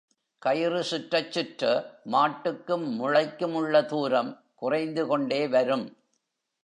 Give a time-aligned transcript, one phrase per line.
[0.39, 1.69] கயிறு சுற்றச் சுற்ற
[2.05, 5.97] மாட்டுக்கும் முளைக்கும் உள்ள தூரம் குறைந்து கொண்டே வரும்.